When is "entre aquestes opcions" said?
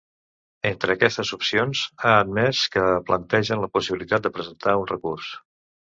0.69-1.83